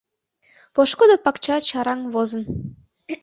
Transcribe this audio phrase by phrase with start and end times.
[0.75, 2.43] Пошкудо пакча чараҥ возын.